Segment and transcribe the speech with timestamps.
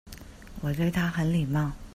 [0.63, 1.73] 我對他很禮貌